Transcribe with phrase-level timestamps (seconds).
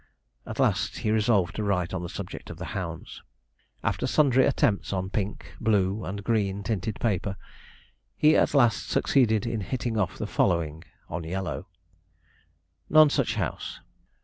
[0.47, 3.21] At last he resolved to write on the subject of the hounds.
[3.83, 7.37] After sundry attempts on pink, blue, and green tinted paper,
[8.17, 11.67] he at last succeeded in hitting off the following, on yellow:
[12.89, 13.79] 'NONSUCH HOUSE.